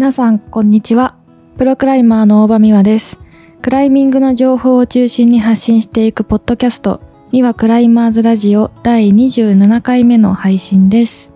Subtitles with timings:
[0.00, 1.14] 皆さんこんにちは。
[1.58, 3.18] プロクライマーの大場美和です。
[3.60, 11.34] クライミングの情報を中心に発信していくポッドキャスト美和クライマーズラジオ第27回目の配信です、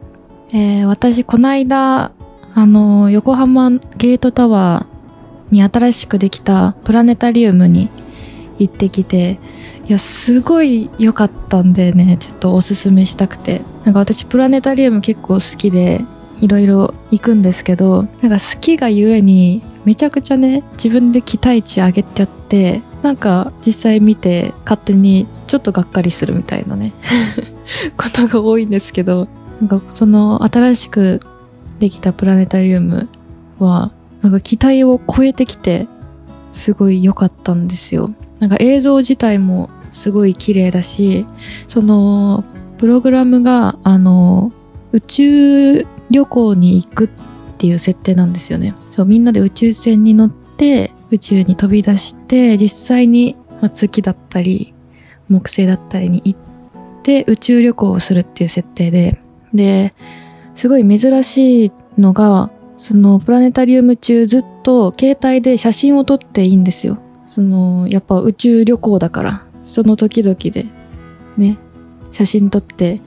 [0.48, 2.12] えー私この間
[2.54, 7.90] あの横浜ゲートタワーに新しくできたプラネタリウムに
[8.58, 9.38] 行ってきて
[9.86, 13.60] いやすごい良かったんでねちょっとおすすめしたくて。
[13.84, 16.00] なんか私プラネタリウム結構好きで
[16.40, 26.92] いろいろ行くんですけどなんか好きがゆえにめちゃくちゃね自分で期待値上げちゃってなんか実際見て勝手にちょっとがっかりするみたいなね
[27.96, 29.28] ことが多いんですけど
[29.60, 31.20] なんかその新しく
[31.78, 33.08] できたプラネタリウム
[33.58, 33.92] は
[34.22, 35.86] なんか期待を超えてきて
[36.52, 38.10] すごい良かったんですよ。
[38.38, 41.26] なんか映像自体もすごい綺麗だし
[41.68, 42.44] その
[42.78, 44.52] プログラムがあの
[44.92, 47.08] 宇宙旅行に行くっ
[47.58, 48.74] ていう設定なんですよね。
[48.90, 54.74] そうみんなで宇宙船に乗って宇宙に飛び出して実際に、まあ、月だったり
[55.28, 56.40] 木星だったりに行っ
[57.02, 59.20] て宇宙旅行をするっていう設定で。
[59.52, 59.94] で
[60.56, 66.98] すごい珍しいのがそのプラネタリウム中ずっと携帯で写真を撮っていいんですよ。
[67.26, 69.46] そのやっぱ宇宙旅行だから。
[69.64, 70.66] その時々で
[71.38, 71.56] ね
[72.12, 73.00] 写真撮って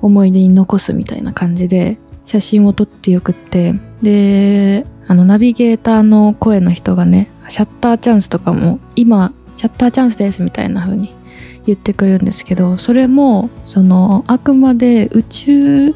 [0.00, 1.98] 思い出に残すみたいな感じで。
[2.24, 11.14] 写真を撮ってよくってであのナビゲーターの声の人がねシャッターチャンスとかも今シャッターチャンスですみたいな風に
[11.66, 15.94] 言ってくれるんですけどそれもそのあくまで宇宙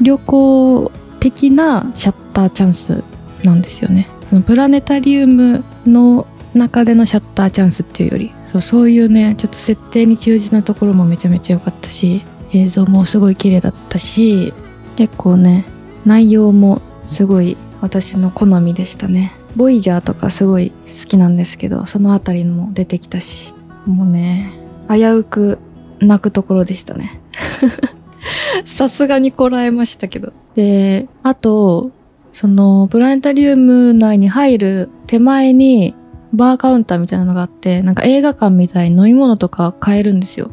[0.00, 3.04] 旅行的なシャッターチャンス
[3.44, 4.08] なんですよね。
[4.46, 14.52] プラネタリウムの中でのシャッターチャンスっていうよりそうそういうねちょっと設定に忠実なところもめちゃめちゃ良かったし映像もすごい綺麗だったし
[14.96, 15.64] 結構ね
[16.04, 19.32] 内容もすごい私の好みでしたね。
[19.56, 23.54] ボイジャーとかすごい好きなんですけどそのあたりも出てきたし
[23.86, 24.52] もうね
[24.88, 25.58] 危うく
[26.00, 27.20] 泣くところでしたね。
[28.66, 30.32] さすがにこらえましたけど。
[30.54, 31.90] であと
[32.32, 35.94] そのプラネタリウム内に入る手前に
[36.32, 40.50] バーカウンターみたいなのがあってなんか映画館みたいに飲み物とか買えるんですよ。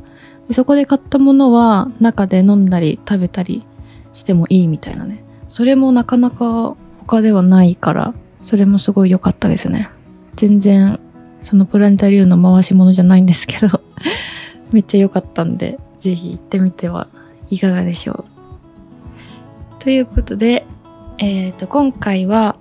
[0.48, 3.66] でそこで買ったものは中で飲んだり食べたり
[4.14, 5.25] してもいいみたいなね
[5.56, 9.90] それもなかなか他ではないからそれもすごい良かったですね。
[10.36, 11.00] 全然
[11.42, 13.80] そのプラネタリウムの回し物じゃないんですけど
[14.74, 17.08] めっちゃ良かったんでぜひ行ってみては
[17.50, 18.26] いかがでしょ
[19.80, 19.80] う。
[19.80, 20.68] ということで、
[21.20, 22.58] えっ、と今回は、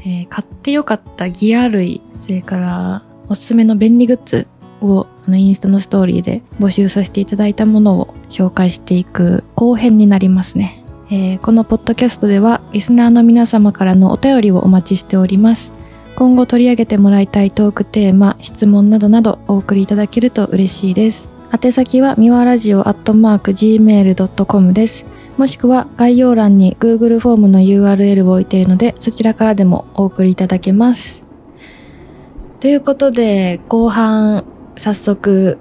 [0.00, 4.48] えー買って良かったギア類それからおすすめの便利グッズ
[4.80, 10.82] をあのインスタのストーリーで募集させていただいたものを紹介していく後編になりますね、
[11.12, 15.72] えーこのポッドキャストではリスナーの皆様からのお便りをお待ちしております。
[16.14, 21.30] 今後取り上げてもらいたいトークテーマ質問などなどお送りいただけると嬉しいです。
[21.52, 25.04] 宛先はみわラジオアットマーク gmail.com です。
[25.36, 31.26] もしくは概要欄に Google フォームの URL を置いているのでそちらからでもお送りいただけます。
[32.60, 34.44] ということで後半
[34.76, 35.58] 早速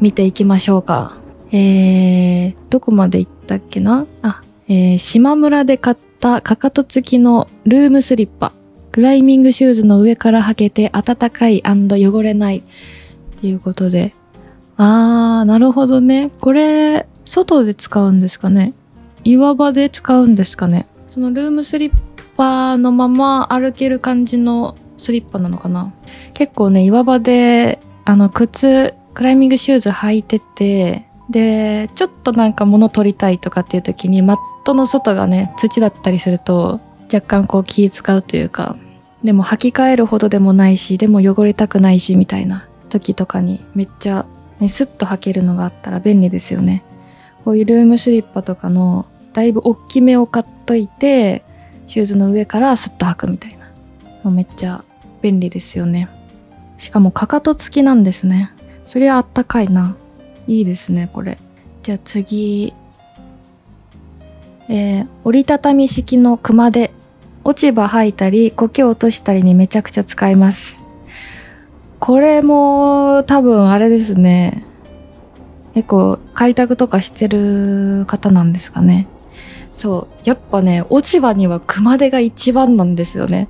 [0.00, 1.16] 見ていきましょうか。
[1.50, 4.06] えー、どこまで行ったっけな？
[4.22, 8.52] あ、えー、島村で買ったかかと付きのルームスリッパ
[8.92, 12.58] クライミングシューズの上から履けて暖かい汚れない。
[12.58, 12.62] っ
[13.40, 14.14] ていうことで。
[14.76, 16.30] あー、なるほどね。
[16.40, 18.74] これ、外で使うんですかね。
[19.24, 20.86] 岩場で使うんですかね。
[21.08, 21.92] そのルームスリッ
[22.36, 25.94] パのまま歩ける感じのスリッパなのかな。
[26.34, 36.80] 結構ね、岩場で、あの、靴、クライミングシューズ履いてて、で、ちょっとなんか物取りたいとかっていう時に、マットの外がね、土だったりすると、
[37.12, 38.76] 若干こう気使うというか、
[39.22, 44.26] でも履き替えるほどでもないし、でも汚れたくないし、みたいな時とかにめっちゃ
[44.60, 46.84] ね、スッと履けるのがあったら便利ですよね。
[47.44, 51.44] こういうルームスリッパとかのだいぶ大きめを買っといて、
[51.86, 53.68] シューズの上からスッと履くみたいな
[54.24, 54.84] のめっちゃ
[55.20, 56.08] 便利ですよね。
[56.78, 58.52] しかもかかと付きなんですね。
[58.86, 59.96] そりゃあったかいな。
[60.46, 61.38] いいですね、これ。
[61.82, 62.74] じゃあ次。
[64.68, 66.92] えー折りたたみ式の熊手。
[67.44, 70.78] 落ち葉吐いたり、苔を落としたりにめちゃくちゃ使えます。
[71.98, 74.64] これも多分あれですね。
[75.74, 79.08] 結構開拓とかしてる方なんですかね。
[79.72, 80.20] そう。
[80.24, 83.48] やっぱね、落ち葉には熊手が一番なんですよね。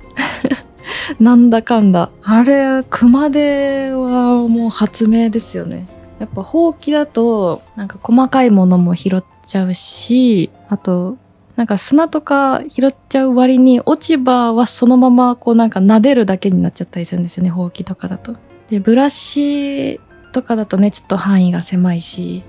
[1.19, 2.11] なんだかんだ。
[2.23, 5.87] あれ、熊手はもう発明ですよね。
[6.19, 11.17] やっぱほうきだと、なんか細かいものも拾っちゃうし、あと、
[11.55, 18.35] なんか砂とか拾っちゃう割に落ち葉はそのままこうなんか撫でるだけになっちゃったりするんですよね、ほうきとかだと。
[18.69, 19.99] で、ブラシ
[20.31, 22.43] とかだとね、ちょっと範囲が狭いし、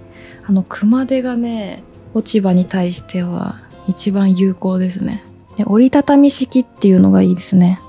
[0.46, 5.22] あの熊手がね、落ち葉に対しては一番有効ですね。
[5.56, 7.80] で、折りたたみ式っていうのがいいですね。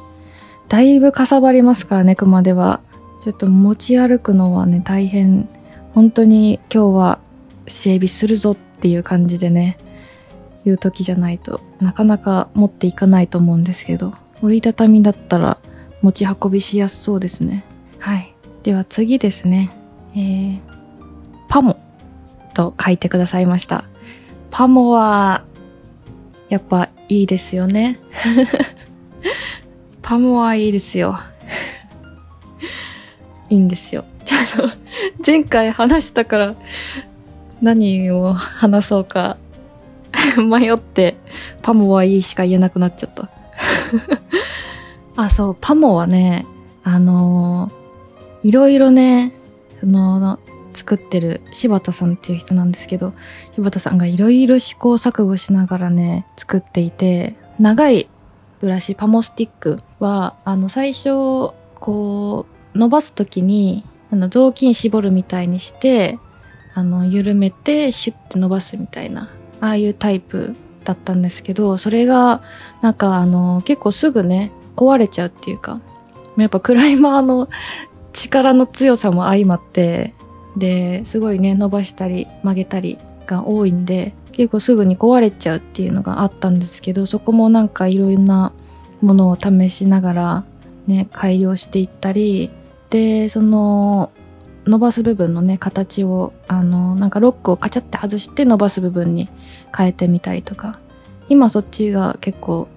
[0.67, 2.81] だいぶかさばりますからね、熊手は。
[3.21, 5.47] ちょっと持ち歩くのはね、大変。
[5.93, 7.19] 本当に今日は
[7.67, 9.79] 整備するぞっていう感じでね、
[10.63, 15.57] いう時じゃないとなかなか持っていかないと思うんですけど、折りたたみだったら
[16.03, 17.65] 持ち運びしやすそうですね。
[17.97, 18.35] はい。
[18.61, 19.71] では次ですね。
[20.13, 20.59] えー、
[21.49, 21.79] パモ
[22.53, 23.85] と書いてくださいました。
[24.51, 25.45] パモは、
[26.49, 27.99] やっぱいいですよね。
[30.03, 31.17] パモはいいですよ。
[33.49, 34.05] いいんですよ。
[34.29, 34.69] あの、
[35.25, 36.55] 前回話したから
[37.65, 39.38] 何を話そうか
[40.38, 41.17] 迷って、
[41.63, 43.29] パモはいいしか言えなくなっちゃった。
[45.17, 46.45] あ、そう、パモはね、
[46.83, 49.33] あのー、いろいろね、
[49.79, 50.39] その、
[50.75, 53.13] 作ってる柴田さんっていう人なんですけど、
[53.53, 58.07] 柴田さんがいろいろ試行錯誤しながらね、作っていて、長い
[58.59, 66.19] ブラシ、パモスティックは、あの、最初、こう、伸ばすときに、あの、雑巾絞るみたいにして、
[66.75, 69.30] あの、緩めて、シュッて伸ばすみたいな
[69.62, 72.42] ああいうタイプだったんですけどそれが
[72.81, 75.81] なんかあの結構すぐね壊れちゃうっていうか
[76.38, 77.50] やっぱクライマーの
[78.13, 80.13] 力の強さも相まって
[80.56, 88.54] ですごいね伸ばしたり曲げたりが多いんで結構すぐに壊れちゃうっていうのがあったんですけどそこもなんかいろんな
[89.01, 90.45] ものを試しながら
[90.88, 92.51] ね改良していったり
[92.89, 94.12] でその
[94.65, 99.29] 伸ばす部分のね形をあのなんかロックをカチャって外して伸ばす部分に
[99.75, 100.79] 変えてみたりとか。
[101.27, 102.67] 今そっちが結構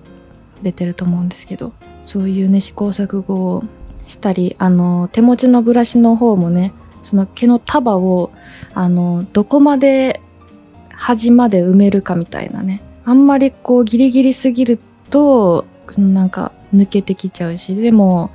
[0.63, 1.73] 出てると思うんですけど。
[2.03, 3.65] そういうね試行錯誤を
[4.07, 8.33] したりあの手持ちのブラシの方もねその毛の束を
[8.73, 10.23] あのどこまで
[10.89, 12.83] 端まで埋めるかみたいなね。
[13.05, 14.79] あんまりこうギリギリすぎる
[15.11, 18.31] とそのなんか抜けてきちゃうしでも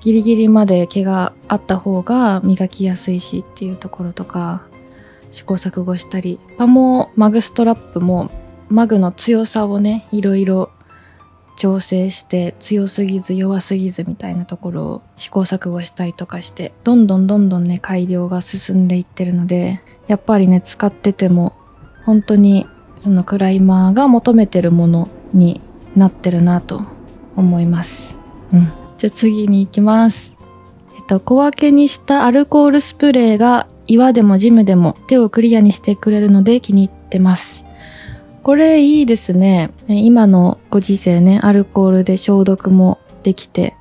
[0.00, 4.62] ギリギリまで毛があった方が磨きやすいしっていうところとか
[5.30, 8.30] 試行錯誤したりパモマグストラップも
[8.68, 10.70] マグの強さをねいろいろ
[11.56, 21.52] 調整して強すぎず弱すぎずみたいなところを試行錯誤したりとかしてどんどんどんどんね改良が進んでいってるのでやっぱりね使ってても
[22.06, 22.66] 本当に
[22.98, 25.60] そのクライマーが求めてるものに
[25.94, 26.80] なってるなと
[27.36, 28.16] 思います。
[28.52, 28.79] うん。
[29.00, 30.36] じゃあ次に行きます。
[30.94, 37.64] えっと、小分けにしたアルコールスプレーが岩でもジムでも手をクリアにしてくれるので気に入ってます。
[38.42, 39.70] これいいですね。
[39.88, 43.74] 今のご時世ね、アルコールで消毒もできて。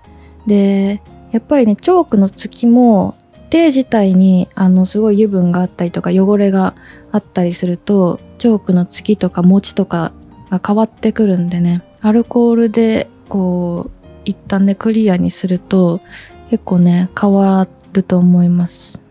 [0.47, 1.01] で、
[1.31, 3.17] やっぱりね、チョークの付きも
[3.49, 6.75] 手自体にあのすごい油分があったりとか汚れが
[7.11, 10.13] あったりすると、チョークの付きとか持ちとか
[10.49, 16.01] が変わってくるんでね、アルコールでこう一旦ねクリアにすると
[16.49, 19.01] 結構ね変わると思います。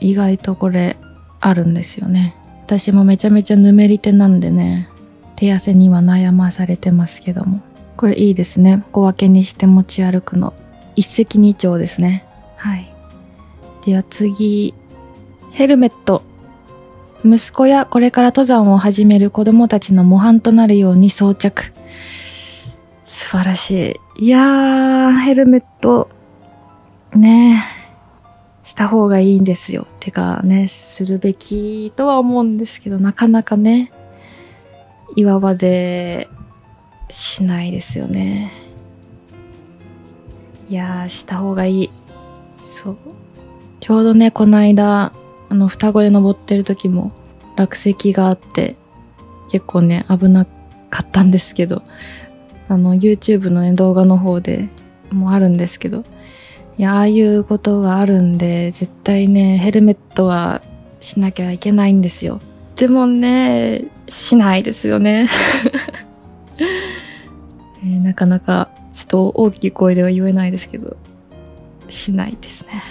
[0.00, 0.96] 意外とこれ
[1.40, 2.36] あるんですよね。
[2.66, 4.88] 私もめちゃめちゃぬめり手なんでね
[5.36, 7.60] 手汗には悩まされてますけども。
[7.96, 8.84] これいいですね。
[8.92, 10.54] 小分けにして持ち歩くの。
[10.96, 12.24] 一石二鳥ですね。
[12.56, 12.90] はい。
[13.84, 14.74] では次。
[15.52, 16.22] ヘルメット。
[17.24, 21.72] 息子やこれから登山を始める子供たちの模範となるように装着
[23.10, 24.26] 素晴らしい。
[24.26, 26.08] いやー、ヘルメット、
[27.12, 27.64] ね
[28.62, 29.88] した方がいいんですよ。
[29.98, 33.90] てかね、するべきとは思うんですけど、なかなかね、
[35.16, 36.28] 岩場で
[37.08, 38.52] しないですよね。
[40.68, 41.90] いやー、した方がいい。
[42.60, 42.98] そう。
[43.80, 45.12] ちょうどね、この間、
[45.48, 47.10] あの、双子で登ってる時も
[47.56, 48.76] 落石があって、
[49.50, 50.46] 結構ね、危な
[50.90, 51.82] かったんですけど、
[52.70, 54.68] あの YouTube のね動画の方で
[55.10, 56.04] もあるんですけど
[56.78, 60.62] いやああいうことがあるんで絶対ねヘルメットは
[61.00, 62.40] しなきゃいけないんですよ。
[62.76, 65.28] でもねしないですよね。
[67.82, 70.96] ねなかなかちょっと大きい声では言えないですけど
[71.88, 72.84] しないですね。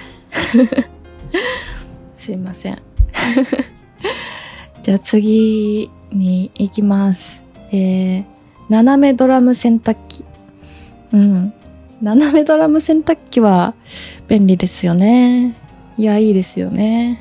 [2.17, 2.81] すいません。
[4.83, 7.41] じゃあ次に行きます。
[7.71, 8.38] えー
[8.69, 10.23] 斜めドラム洗濯機。
[11.11, 11.53] うん。
[12.01, 13.73] 斜めドラム洗濯機は
[14.27, 15.55] 便利ですよね。
[15.97, 17.19] いや、いいですよね。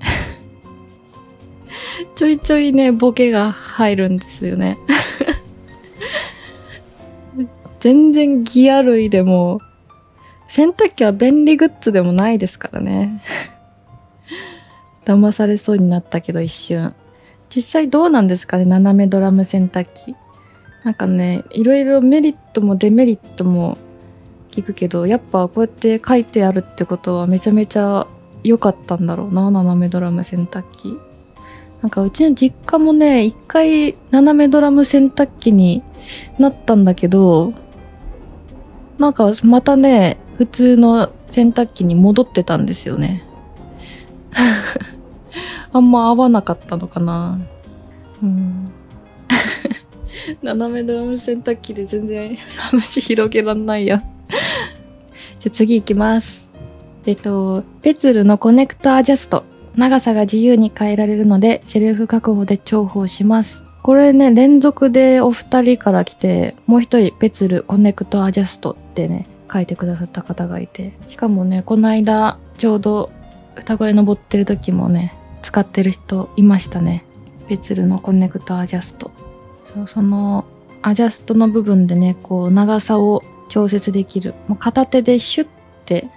[2.14, 4.78] ちょいちょいね、ボケが入るんですよね。
[7.80, 9.60] 全然ギア類でも、
[10.48, 13.22] 洗濯機は便利グッズでもないですからね。
[15.06, 16.94] 騙されそうになったけど一瞬。
[17.48, 20.16] 実際どうなんですかね斜めドラム洗濯機。
[20.84, 23.76] なんかね、いろいろメリットもデメリットも
[24.52, 28.06] 聞くけど、やっぱこうやって書いてあるってことはめちゃめちゃ
[28.44, 30.98] 良かったんだろうな、斜めドラム洗濯機。
[31.82, 35.82] なんかうちの実家もね、一回斜めドラム洗濯機に
[36.38, 37.52] なったんだけど、
[38.98, 43.24] なんかまたね、普通の洗濯機に戻ってたんですよね。
[45.76, 47.38] あんま合わなかったのかな。
[48.22, 48.72] うん。
[50.42, 54.02] 斜めドラム洗濯機で全然話広げらんないや。
[55.40, 56.48] じゃ次行きます。
[57.04, 59.44] えっと、ペツルのコネクトアジャスト。
[59.76, 63.64] 長さが自由に変えられるので、セルフ確保で重宝します。
[63.82, 70.94] これね、連続でお二人から来て、もう一人、ペツルコネクトアジャストってね、書いてくださった方がいて。
[71.06, 73.10] しかもね、この間、ちょうど
[73.56, 75.12] 歌声登ってる時もね、
[75.46, 77.04] 使ってる人いましたね。
[77.48, 79.12] ペツルのコネクトアジャスト。
[79.86, 80.44] その
[80.82, 84.34] アジャストの部分でね、こう長さを調節できる。
[84.48, 85.48] もう片手でシュッ
[85.84, 86.10] て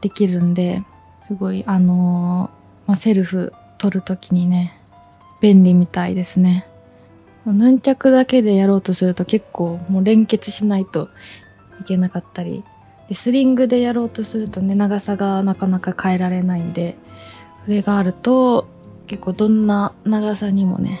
[0.00, 0.84] できるんで、
[1.26, 4.78] すごい、あのー、まあ、セルフ取るときにね、
[5.40, 6.64] 便利みたいですね。
[7.46, 11.08] ヌンチャクだけでやろうとすると結構もう連結しないと
[11.80, 12.62] いけなかったり、
[13.08, 16.96] でスリングでやろうとするとね、長さがなかなか変えられないんで、
[17.64, 18.66] それがあると
[19.06, 21.00] 結構どんな長さにもね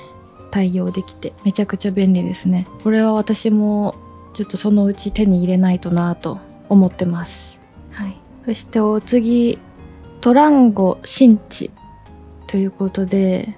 [0.50, 2.66] 対応できてめちゃくちゃ便利ですね。
[2.82, 3.94] これは私も
[4.34, 6.38] ちょっとそのうち手に入れないとなと
[6.68, 7.60] 思ってます。
[7.90, 8.16] はい。
[8.46, 9.58] そしてお次
[10.20, 11.70] トランゴ新地
[12.46, 13.54] ということで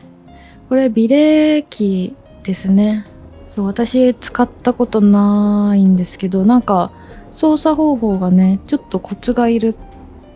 [0.69, 3.07] これ美霊機ですね。
[3.49, 6.91] そう私使ったことないんですけどなんか
[7.33, 9.75] 操作方法がねちょっとコツがいるっ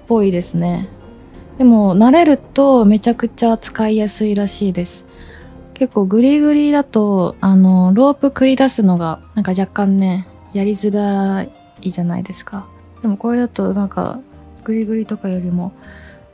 [0.07, 0.89] ぽいですね。
[1.59, 5.07] でも慣れるとめちゃくちゃ使いやすいらしいです。
[5.75, 11.43] 結構グリグリだと、あの、ロープ繰り出すのがなんか若干ね、やりづら
[11.81, 12.67] いじゃないですか。
[13.03, 14.21] でもこれだとなんか
[14.65, 15.73] グリグリとかよりも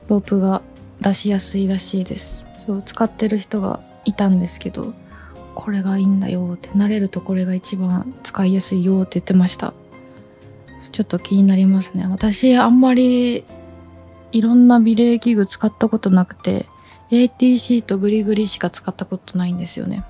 [0.09, 0.63] ロープが
[1.01, 2.47] 出しやすいらしいです。
[2.67, 4.93] そう、使ってる人がいたんですけど、
[5.55, 9.75] これがいいんだよって、慣れるとこれが一番使いやすいよって言ってました。
[10.93, 12.07] ちょっと気になりますね。
[12.09, 13.45] 私あんまり
[14.33, 16.67] いろんな美麗器具使ったことなくて、
[17.11, 20.05] ATC とグリグリしか使ったことないんですよね。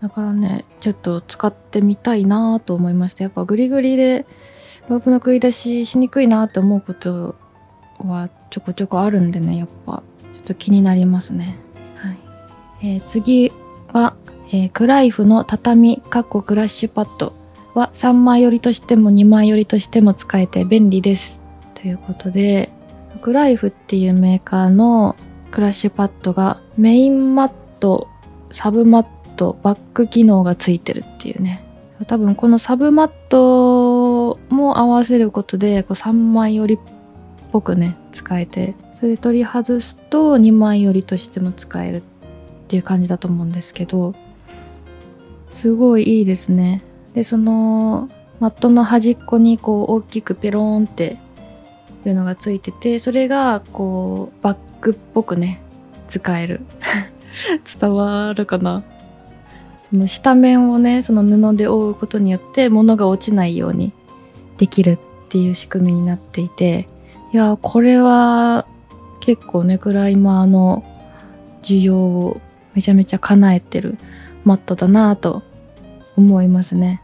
[0.00, 3.24] だからね、ちょっと使ってみたいなと思いました。
[3.24, 4.26] やっぱグリグリで
[4.88, 7.36] ロープの繰り出ししにくいなって思うこと
[7.98, 10.02] はちょこちょこあるんでね、やっぱ
[10.32, 11.56] ちょっと気になりますね。
[11.96, 12.16] はい。
[12.82, 13.52] えー、次
[13.92, 14.16] は、
[14.48, 17.34] えー、クライフの畳カッコクラッシュパッド
[17.74, 21.42] は3枚寄りとしても2枚寄りとしても使えて便利です。
[21.74, 22.70] ということで、
[23.18, 25.16] クライフっていうメーカーの
[25.50, 28.08] クラッシュパッドがメインマット、
[28.50, 31.64] サブマット、バック機能がついてるっていうね。
[32.06, 36.78] 多分このサブマットも合わせることでこう3枚寄りっ
[37.52, 42.02] ぽくね使えてそれで取り外すと2枚寄りとしても使えるっ
[42.68, 44.14] ていう感じだと思うんですけど
[45.50, 51.18] すごいいいですねでそのマットの端っこにこう大きくペローンって
[52.08, 55.60] いうのがついててそれがこうバッグっぽくね
[56.08, 56.60] 使える。
[57.80, 58.82] 伝わるかな。
[59.92, 63.92] その下面をねその布で覆うことによって物が落ちないように
[64.56, 66.88] できるっていう仕組みになっていて
[67.32, 68.66] いやこれは
[69.20, 70.84] 結構ねクライマーの
[71.62, 72.40] 需要を
[72.74, 73.98] めちゃめちゃ叶えてる
[74.44, 75.42] マットだなと
[76.16, 77.02] 思いますね。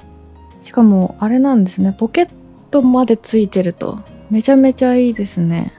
[0.62, 1.94] しかもあれなんですね。
[1.96, 2.28] ポケッ
[2.70, 4.00] トまでついてると。
[4.30, 5.72] めちゃめちゃいいですね。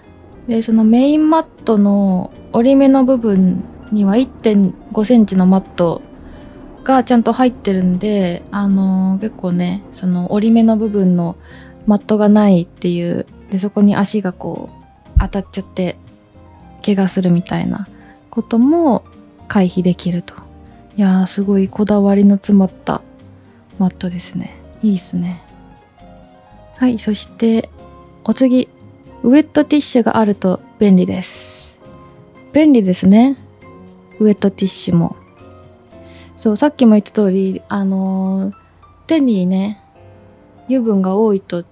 [0.47, 6.01] で、そのメインマットの折り目の部分には1.5センチのマット
[6.83, 11.35] がちゃんと入ってるんで、あのー、結構ね、その折り目の部分の
[11.85, 15.97] マットがないっていう、で、そこに足がこう当たっちゃって
[16.85, 17.87] 怪我するみたいな
[18.29, 19.03] ことも
[19.47, 20.33] 回避できると。
[20.95, 23.01] いやー、すごいこだわりの詰まった
[23.77, 24.55] マットですね。
[24.81, 25.43] いいっすね。
[26.77, 27.69] はい、そして
[28.29, 28.67] お次、
[29.23, 31.79] ウェットティッシュがあると便利です。
[32.51, 33.37] 便利ですね。
[34.19, 35.15] ウェットティッシュも。
[36.35, 38.53] そう、さっきも言った通り、あのー、
[39.07, 39.81] 手にね、
[40.65, 41.63] 油分が多いと、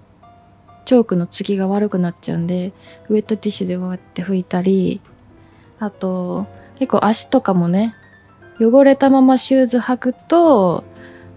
[0.86, 2.72] チョークの継ぎが悪くなっちゃうんで、
[3.10, 5.02] ウェットティッシュでこうやって拭いたり、
[5.80, 6.48] あと、
[6.80, 7.96] 結構足とかもね、
[8.62, 10.86] 汚れたままシューズ履くと、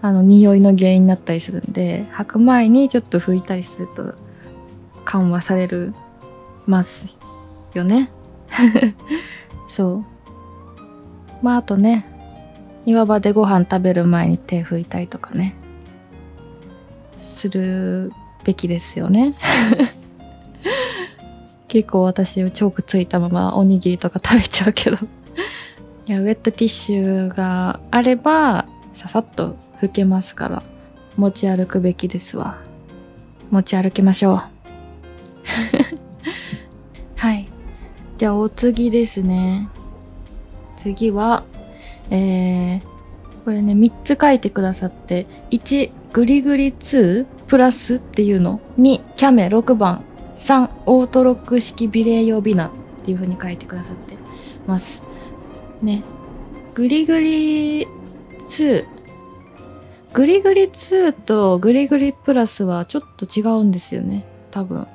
[0.01, 4.28] あの、匂いの原因になったりするんで、履く前にちょっと拭いたりすると
[5.05, 5.93] 緩和される
[6.65, 7.07] ます
[7.73, 8.11] よね。
[9.67, 10.05] そう。
[11.41, 12.05] まあ、あとね、
[12.85, 15.55] 岩場でご飯食べる前に手拭いたりとかね、
[17.15, 18.11] する
[18.43, 19.33] べきですよね。
[21.67, 24.97] 結構私チョークついたままおにぎりとか食べちゃうけど
[26.07, 30.63] いや、ウェットティッシュがあれば、ささっと拭けますから、
[31.17, 32.57] 持ち歩くべきですわ。
[33.51, 34.58] 持ち歩きましょう。
[37.15, 37.47] はい。
[38.17, 39.69] じゃあお次ですね。
[40.77, 41.43] 次は、
[42.09, 42.81] えー、
[43.45, 50.03] これね、3つ書いてくださって、1、グリグリ2プラスっていうの？2、キャメ6番。
[50.37, 52.71] 3、オートロック式ビレー用ビナっ
[53.03, 54.17] ていう風に書いてくださって
[54.67, 55.03] ます。
[55.81, 56.03] ね。
[56.73, 58.85] グリグリ2。
[60.13, 64.25] グリグリ2とグリグリプラスはちょっと違うんですよね。
[64.49, 64.87] 多分。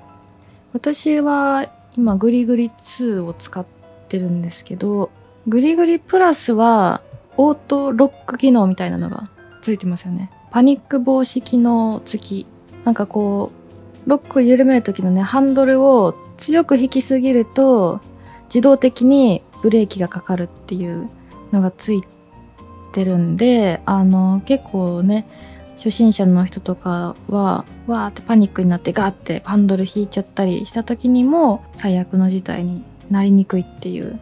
[0.74, 3.64] 私は今グリグリ2を使っ
[4.08, 5.12] てるんですけど、
[5.46, 7.00] グリグリプラスは
[7.36, 9.30] オートロック機能みたいなのが
[9.62, 10.32] ついてますよね。
[10.50, 12.46] パニック防止機能付き。
[12.82, 13.52] なんかこ
[14.06, 18.00] う、ロックを緩める時のね、ハンドルを強く引きすぎると、
[18.46, 21.08] 自動的にブレーキがかかるっていう
[21.52, 22.00] のがつい
[22.92, 25.28] てるんで、あの、結構ね、
[25.76, 34.18] 初心者の人とかは、わーってパニックになってガーってハンドル引いちゃったりした時にも最悪の事態になりにくいっていう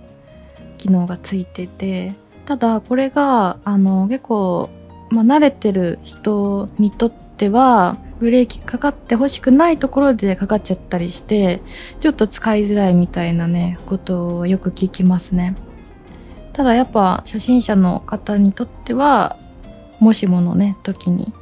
[0.79, 2.15] 機能がついてて、
[2.47, 4.71] ただこれが、あの、結構、
[5.11, 11.61] まあ、慣れてる人にとっては、ブレーキかかってほしくないところでかかっちゃったりして、
[12.01, 15.57] ちょっと使いづらいみたいなね、ことをよく聞きますね。
[16.53, 19.39] ただやっぱ初心者の方にとっては、
[19.99, 21.33] もしものね、時に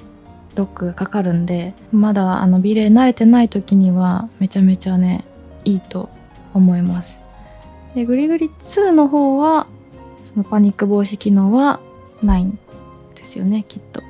[0.55, 5.25] ロックがかかるんで、まだあのビレー慣れてない時にはめちゃめちゃね、
[5.65, 6.09] いいと
[6.55, 7.21] 思います。
[7.95, 9.67] で、グリグリ2の方は、
[10.25, 11.81] そのパニック防止機能は
[12.23, 12.59] ないん
[13.15, 14.03] ですよね、きっと。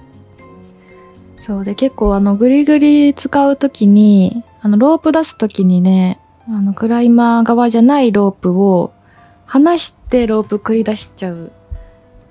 [1.40, 8.92] そうで、結構あのグリグリ使う時に、あのロープ出す時にね、あのクライマー側じゃないロープを
[9.46, 11.52] 離してロープ繰り出しちゃう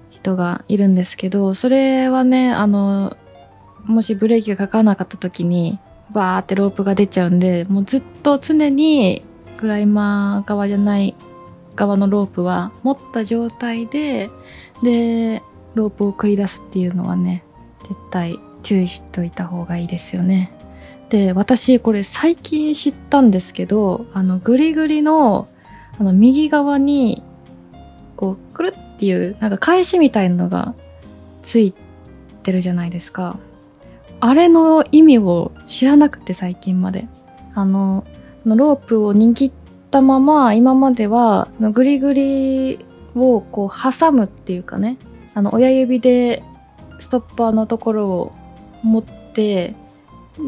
[0.09, 3.17] 人がいるんですけど、それはね、あの、
[3.89, 5.79] もしブレーキがかからなかった時に、
[6.11, 9.25] バーってロープが出ちゃうんで、もうずっと常に
[9.57, 11.15] クライマー側じゃない
[11.75, 14.29] 側のロープは持った状態で、
[14.83, 15.41] で、
[15.73, 17.43] ロープを繰り出すっていうのはね、
[17.81, 20.51] 絶対注意しといた方がいいですよね。
[21.09, 25.47] で、私これ最近知ったんですけど、あの、グリグリの、
[25.97, 27.23] あの、右側に、
[28.15, 30.75] こう、くるっていう、なんか返しみたいなのが
[31.41, 31.73] つい
[32.43, 33.39] てるじゃないですか。
[34.21, 37.07] あれの意味を知らなくて最近まで。
[37.53, 38.05] あの、
[38.45, 39.53] ロープを握っ
[39.91, 44.97] たまま今まではグリグリをこう挟むっていうかね、
[45.33, 46.43] あの親指で
[46.99, 48.35] ストッパーのところを
[48.83, 49.75] 持って、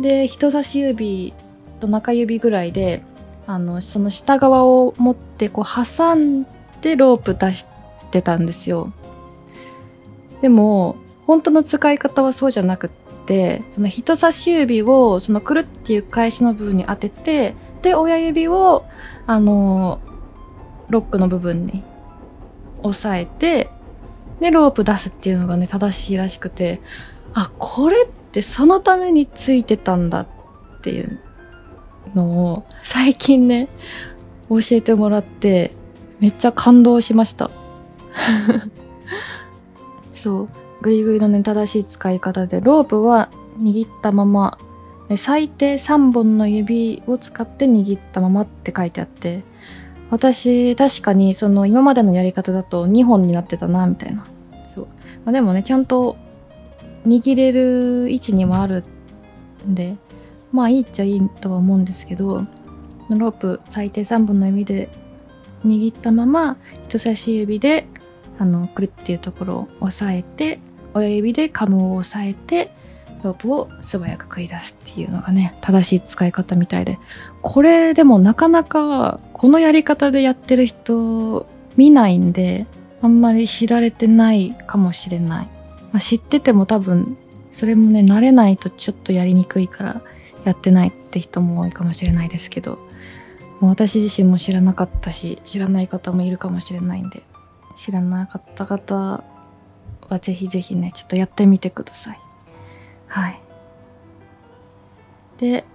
[0.01, 1.33] で、人差し指
[1.79, 3.03] と中指ぐらいで、
[3.47, 6.45] あの、その下側を持ってこう挟ん
[6.81, 7.67] でロープ出し
[8.11, 8.93] てたんですよ。
[10.41, 10.95] でも、
[11.27, 18.85] 本当の使い方はそうじゃなくて、てその人差し指をそのくるっていう返しの部分に当ててで親指を
[19.25, 19.99] あの
[20.89, 21.83] ロックの部分に
[22.83, 23.69] 押さえて
[24.39, 26.81] でロープ出すっていうのがね正しいらしくて
[27.33, 30.27] あこれってそのためについてたんだっ
[30.81, 31.19] ていう
[32.15, 33.69] のを最近ね
[34.49, 35.73] 教えてもらって
[36.19, 37.49] めっちゃ感動しました。
[40.13, 40.49] そう。
[40.81, 44.57] グリグリのね、正しい使い方で、ロープは握ったまま、
[45.17, 49.43] 最低3本の指を使って握ったままって書いてあって、
[50.09, 54.25] 私、確かにその今までのやり方だと2本になってたな、みたいな。
[54.67, 54.87] そう。
[55.23, 56.17] まあ、でもね、ちゃんと
[57.05, 58.83] 握れる位置にもある
[59.67, 59.97] んで、
[60.51, 62.45] まあいいっちゃいいとは思うんですけど、
[63.09, 64.89] ロープ最低3本の指で
[65.65, 67.87] 握ったまま、人差し指で、
[68.39, 70.59] あの、くるっていうところを押さえて、
[70.93, 72.71] 親指でカムを押さえて
[73.23, 76.99] ロープを素早く繰り出すっていうのがね正しい使い方みたいで。
[77.41, 82.65] これでもなかなかこのやり方でやってる人見ないんで
[83.01, 85.45] あんまり知られてないかもしれない、
[85.91, 87.17] まあ、知ってても多分
[87.53, 90.01] それもね慣れないとちょっとやりにくいから
[90.45, 92.79] やってないって人も多いかもしれないですけど
[93.59, 97.23] 私自身も知らなかったし知らない方もいるかもしれないんで
[97.75, 99.23] 知らなかった方
[100.13, 102.19] はぜひぜひね、ちょっとやってみてください。
[103.07, 103.41] はい。
[105.37, 105.65] で、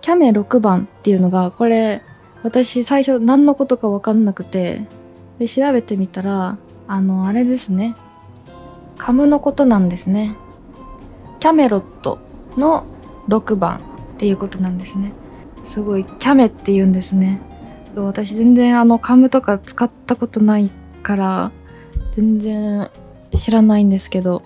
[0.00, 2.02] キャメ6番っていうのが、これ、
[2.42, 4.88] 私最初何のことかわかんなくて、
[5.38, 7.94] で、調べてみたら、あの、あれですね。
[8.98, 10.34] カムのことなんですね。
[11.40, 12.18] キャメロット
[12.56, 12.86] の
[13.28, 13.80] 6番っ
[14.18, 15.12] ていうことなんですね。
[15.64, 17.40] すごい、キャメって言うんですね。
[17.94, 20.70] 私全然あの、カムとか使ったことない
[21.02, 21.52] から、
[22.16, 22.90] 全然
[23.38, 24.42] 知らないんですけど、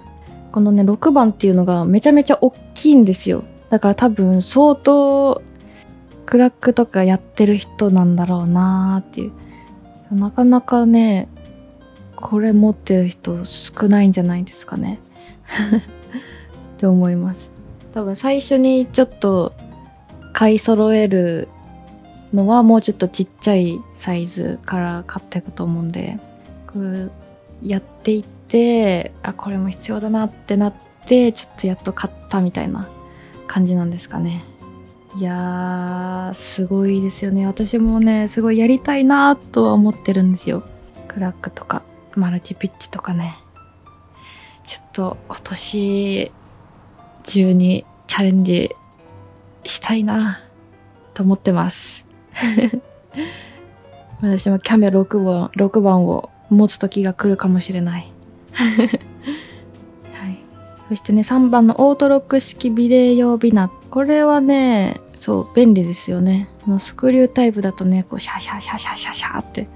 [0.53, 3.45] このね、6番っていうのがめちゃめちゃ大きいんですよ。
[3.69, 5.43] だから多分相当
[6.25, 9.33] クラックとかやってる人なんだろうなーっていう。
[10.15, 11.29] なかなかね、
[12.15, 14.99] これ持ってる人少ないんじゃないですかね。
[16.77, 17.51] って思います。
[17.93, 19.53] 多分最初にちょっと
[20.33, 21.49] 買い揃える
[22.33, 26.19] のはもうちょっとちっちゃいサイズから買っていくと思うんで、
[26.67, 27.11] こう
[27.63, 28.36] やっていって、
[29.23, 30.75] あ、これも必要だなってなっ
[31.07, 32.89] て、ちょっとやっと買ったみたいな
[33.47, 34.45] 感じなんですかね。
[35.17, 37.47] いやー、すごいですよね。
[37.47, 40.63] 私もね、すごいやりたいなとは思ってるんですよ。
[41.09, 41.83] クラックとか、
[42.15, 43.39] マルチピッチとかね。
[44.65, 46.33] ちょっと今年
[47.25, 48.71] 中にチャレンジ
[49.65, 50.41] したいな
[51.15, 52.07] と思ってます。
[54.21, 58.13] 私もキャメ6番 ,6 番を持つ時が来るかもしれない。
[58.57, 60.43] はい。
[60.89, 63.71] そしてね、3番のオートロック式ビレー用ビナ。
[63.91, 66.49] これはね、そう、便利ですよね。
[66.79, 69.69] スクリュータイプだとね、こう、シャシャシャシャシャシャって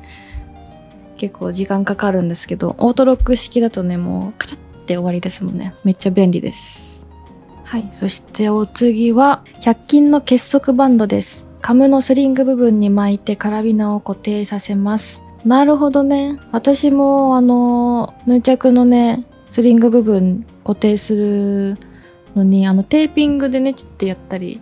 [1.17, 5.75] 結構時間かかるんですけど、オートロック式だとね、もうカチャって終わりですもんね。
[5.85, 7.07] めっちゃ便利です。
[7.65, 7.89] はい。
[7.93, 11.47] そしてお次は、100均の結束バンドです。
[11.61, 15.23] カムのスリング部分に巻いてカラビナを固定させます。
[15.45, 16.39] なるほどね。
[16.53, 21.79] 私も、あの、ヌ着のね、スリング部分固定する
[22.37, 24.61] のに、あの、テーピングでね、ちっとやったり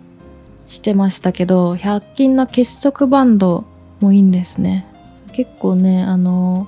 [0.67, 3.65] してましたけど、100均の結束バンド
[3.99, 4.85] もいいんですね。
[5.33, 6.67] 結構ね、あの、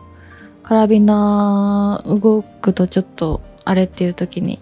[0.71, 4.57] カラビナ動くとちょっとあれっていう時に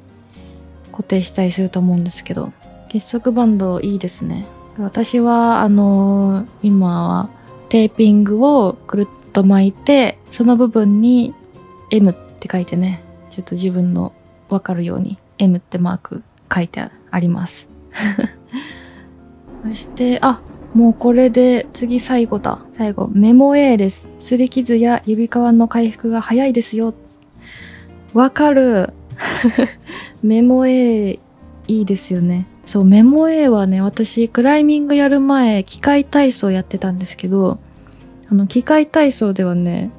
[0.92, 2.52] 固定したりすると思うんですけど
[2.88, 4.48] 結束バンドいいですね
[4.80, 7.30] 私はあの、今は
[7.68, 11.34] テーピングをくるっと巻いてその部分に
[11.92, 14.14] M って書いてねちょっと自分の
[14.50, 16.24] わかるように M ってマーク
[16.54, 17.70] 書いてあります
[19.64, 20.42] そしてあ
[20.74, 22.64] もうこれで次最後だ。
[22.78, 24.12] 最後、メモ A です。
[24.20, 26.94] 擦り傷や指皮の回復が早いですよ。
[28.14, 28.94] わかる。
[30.22, 31.20] メモ A い
[31.68, 32.46] いですよね。
[32.68, 37.58] そう、メモ A はね、私、クライミングやる前、機械体操やってたんですけど、
[38.30, 39.92] あの、機械体操ではね、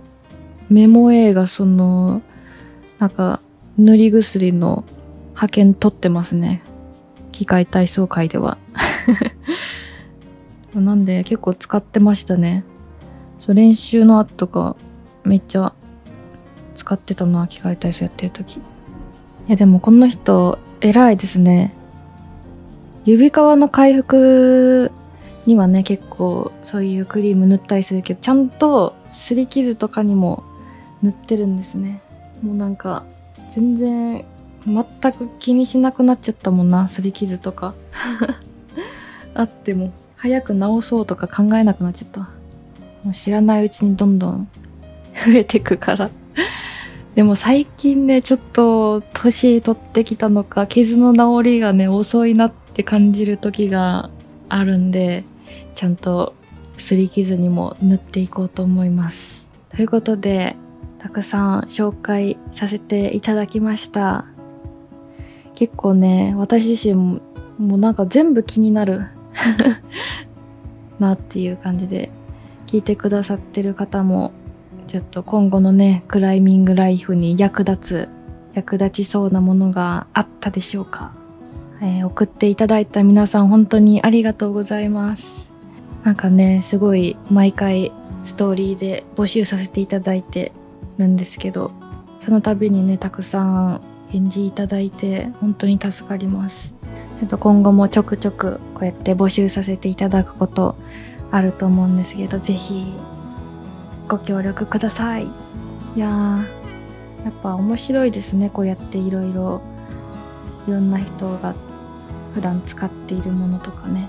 [0.69, 2.23] メモ A がその、
[2.99, 3.41] なんか、
[3.77, 4.85] 塗り薬の
[5.31, 6.63] 派遣取ってますね。
[7.33, 8.59] 機械体操界では。
[10.75, 12.65] なんで結構使ってましたね。
[13.39, 14.77] そう、練習の後とか、
[15.25, 15.73] めっちゃ
[16.75, 18.61] 使ってたな、機械体操やってる時。
[19.51, 21.75] いやでもこの人偉いですね
[23.05, 24.93] 指皮の回復
[25.51, 30.45] にはね結構そういうクリーム塗ったりするけどちゃんと擦り傷とかにも
[31.03, 32.01] 塗ってるんですね。
[32.43, 33.05] もうなんか
[33.55, 34.25] 全然
[34.67, 37.75] 全く気にしなくなっちゃったもんな擦り傷とか。
[39.35, 42.23] あっても早く治そうとか考えなくなっちゃった
[43.05, 44.49] もう知らないうちにどんどん
[45.27, 46.11] 増えてくから。
[47.15, 54.11] でも最近ね、ちょっと年取ってきたのか、傷の治りがね、遅いなって感じる時が
[54.49, 55.25] あるんで、
[55.81, 56.35] ちゃんと
[56.77, 59.49] 擦り傷にも塗っていこうと思います。
[59.71, 60.55] ということで、
[60.99, 64.27] たくさん紹介させていただきました。
[65.55, 67.21] 結構ね、私自身も
[67.59, 69.07] もうなんか全部気になる
[71.01, 72.11] なっていう感じで
[72.67, 74.33] 聞いてくださってる方も
[74.87, 78.09] ちょっと今後のね、クライミングライフに役立つ、
[78.53, 81.13] 役立ちそうなものがあったでしょうか。
[81.81, 85.50] えー、送っていただいた皆さん本当にありがとうございます。
[86.05, 87.93] なんかね、すごい毎回
[88.25, 90.53] ストーリーで募集させていただいて
[90.99, 91.73] るんですけど、
[92.21, 96.75] その度にね、たくさん返事いただいて本当に助かります。
[97.19, 100.75] ちょっと今後もちょくちょくこうやって募集させていただくこと
[101.31, 102.93] あると思うんですけど、ぜひ
[104.09, 105.25] ご協力ください。
[105.25, 105.29] い
[105.99, 108.49] やー、やっぱ面白いですね。
[108.49, 109.61] こうやっていろいろ、
[110.67, 111.55] いろんな人が
[112.35, 114.09] 普段使っているものとかね、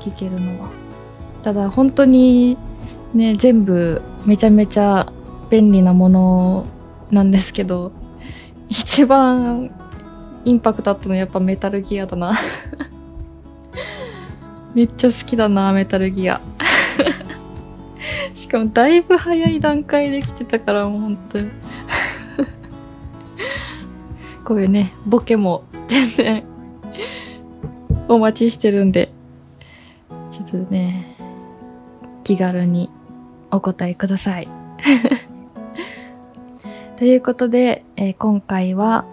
[0.00, 0.70] 聞けるのは。
[1.42, 2.58] ただ本当に
[3.14, 5.10] ね、全部めちゃめちゃ
[5.50, 6.66] 便利なもの
[7.10, 7.92] なんですけど、
[8.68, 9.70] 一番
[10.44, 12.38] インパクトあったのやっぱメタルギアだな。
[14.74, 16.40] めっちゃ好きだなメタルギア。
[18.34, 21.50] しかもだいぶ早い段階で来てたからもう本当に。
[24.44, 26.42] こういうねボケも全然
[28.08, 29.12] お待ちしてるんで。
[30.30, 31.07] ちょっとね
[32.28, 32.90] 気軽に
[33.50, 34.48] お答えください
[36.98, 39.06] ということで、えー、今回は、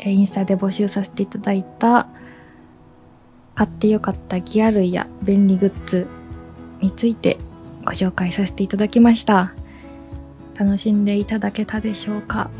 [0.00, 2.08] えー、インスタで募集させていただいた
[3.54, 6.08] 買ってよかったギア類や便利グッズ
[6.80, 7.38] について
[7.84, 9.52] ご紹介させていただきました。
[10.58, 12.50] 楽しんでいただけたでしょうか、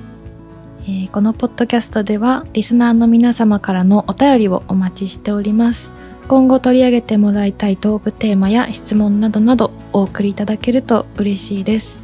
[0.82, 5.90] えー、このポッドキャストではリスナーの皆様からのお便りをお待ちしております。
[6.28, 12.00] 今後取り上げてもらいたいトークテーマや質問などなどお送りいただけると嬉しいです。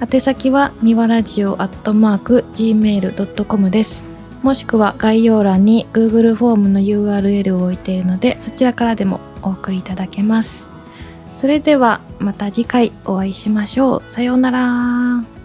[0.00, 4.04] 宛先はみわラジオアットマーク gmail.com です。
[4.42, 10.70] もしくは概要欄に Google フォームの URL を置いているのでそちらからでもお送りいただけます。
[11.32, 14.12] それではまた次回お会いしましょう。
[14.12, 15.35] さようなら。